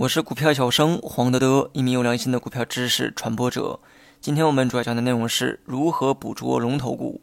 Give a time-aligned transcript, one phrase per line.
[0.00, 3.80] 我是股票小生黄德德，一名有良心的股票知识传播者。
[4.18, 7.20] 今天我们主要讲的内容是如何捕捉龙头股。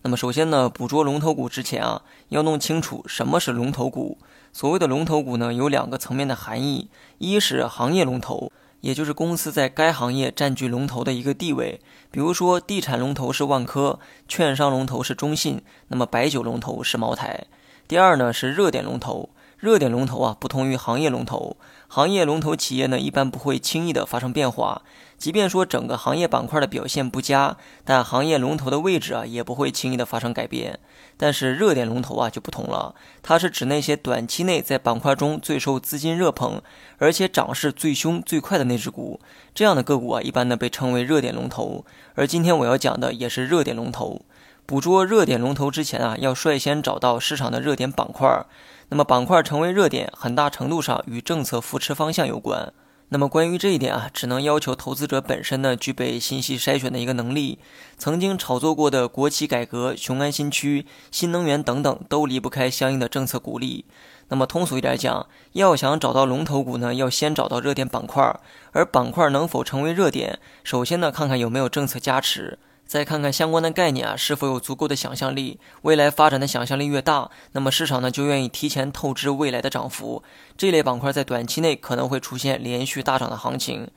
[0.00, 2.00] 那么首先呢，捕捉龙头股之前啊，
[2.30, 4.16] 要弄清楚什么是龙头股。
[4.54, 8.50] 所谓的龙头股呢，有两个层面的含义：一是行业龙头，
[8.80, 11.82] 也就是公司在该行业占据龙头的一个地位。
[12.10, 17.44] 比如说，地产龙头是万科，券商龙头是中信，那么白酒龙头是茅台。
[17.86, 19.28] 第二呢，是热点龙头。
[19.64, 21.56] 热点龙头啊，不同于行业龙头。
[21.88, 24.82] 行业龙头企业呢，一般不会轻易的发生变化。
[25.16, 30.78] 即便说整个行业板块的表现不佳，但行业龙头的位置啊，也不会轻易的发生改变。
[31.16, 36.60] 但是热点龙头啊就不同了，它是指那些短期内在板块中最受资金热捧，
[36.98, 39.18] 而且涨势最凶最快的那只股。
[39.54, 41.86] 这样的个股啊，一般呢被称为热点龙头。
[42.16, 44.20] 而今天我要讲的也是热点龙头。
[44.66, 48.46] 捕捉热点龙头之前啊，要率先找到市场的热点板块。
[48.88, 52.72] 那么板块成为热点，很大程度上与政策扶持方向有关。
[53.10, 57.58] 那么关于这一点啊，只能要求投资者本身呢具备信息筛选的一个能力。
[57.98, 63.84] 曾经炒作过的国企改革、雄安新区、新能源等等，都离不开相应的政策鼓励。
[64.28, 68.40] 那么通俗一点讲，要想找到龙头股呢，要先找到热点板块，
[68.72, 72.58] 而板块能否成为热点，首先呢看看有没有政策加持。
[72.86, 75.58] 再看看相关的概念啊，是否有足够的想象力？
[75.82, 80.22] 未来发展的想象力越大，那么市场呢就愿意提前透支未来的涨幅。
[80.56, 83.88] 这类板块在短期内可能会出现连续大涨的行情。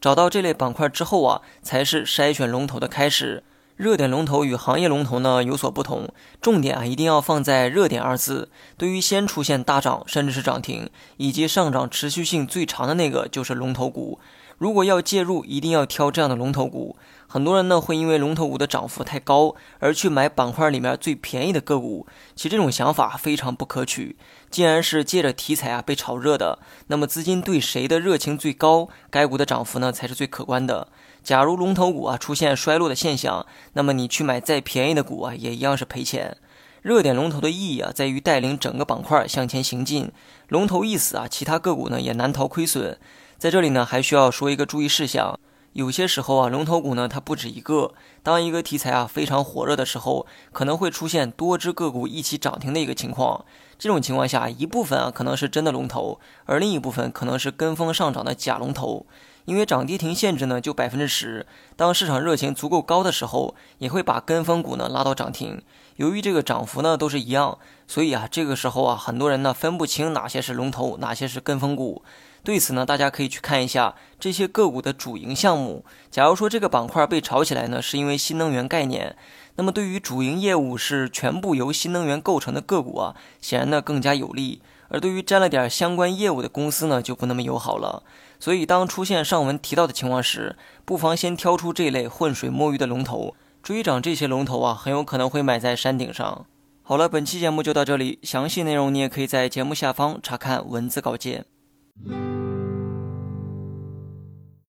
[0.00, 3.44] 找到这类板块之后啊，才是筛选龙头的开始。
[3.76, 6.08] 热点龙头与行业龙头呢有所不同，
[6.40, 8.50] 重点啊一定要放在“热点”二字。
[8.76, 14.20] 对于先出现大涨甚至是涨停，以及上涨持续性最长的那个，就是龙头股。
[14.62, 16.94] 如果要介入，一定要挑这样的龙头股。
[17.26, 24.16] 很多人呢会因为龙头股的涨幅太高而去买板块里面最便宜的个股，其实这种想法非常不可取。
[24.52, 30.86] 既然是借着题材啊被炒热的，那么资金对谁的热情最高，该股的涨幅呢才是最可观的。
[31.24, 36.36] 假如龙头股啊出现衰落的现象，那么你去买再便宜的股啊也一样是赔钱。
[36.82, 40.12] 热点龙头的意义啊在于带领整个板块向前行进，
[40.46, 42.96] 龙头一死啊，其他个股呢也难逃亏损。
[43.42, 45.36] 在这里呢还需要说一个注意事项。
[45.72, 47.92] 有些时候啊，龙头股呢，它不止一个。
[48.22, 53.44] 当一个题材啊非常火热的时候，可能会出现多只个股一起涨停的一个情况。
[53.80, 59.04] 这种情况下，一部分啊可能是真的龙头，而另一部分可能是跟风上涨的假龙头。
[59.46, 65.60] 因为涨跌停限制呢就百分之十，当市场热情足够高的时候，也会把跟风股呢拉到涨停。
[65.96, 72.04] 由于这个涨幅呢都是一样，所以啊这个时候啊很多人呢分不清哪些是龙头，哪些是跟风股。
[72.44, 75.84] 对此呢，大家可以去看一下这些个股的主营项目。
[76.10, 79.16] 假如说这个板块被炒起来呢，是因为新能源概念，
[79.54, 84.60] 那么对于主营业务是全部由新能源构成的个股啊，显然呢更加有利。
[84.88, 88.02] 而对于沾了点相关业务的公司呢，就不那么友好了。
[88.38, 96.44] 所以当出现上文提到的情况时，不妨先挑出这类浑水摸鱼的龙头，追涨这些龙头啊，很有可能会买在山顶上。
[96.82, 101.46] 好了，本期节目就到这里，详细内容你也可以在节目下方查看文字稿件。